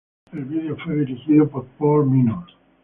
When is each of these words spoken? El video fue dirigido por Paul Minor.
El 0.33 0.45
video 0.45 0.75
fue 0.77 0.95
dirigido 0.95 1.47
por 1.47 1.67
Paul 1.77 2.09
Minor. 2.09 2.47